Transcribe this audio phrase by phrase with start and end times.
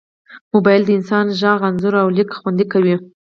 [0.53, 2.95] موبایل د انسان غږ، انځور، او لیک خوندي کوي.